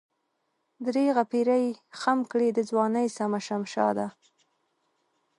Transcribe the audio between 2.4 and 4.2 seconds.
دَځوانۍ سمه شمشاده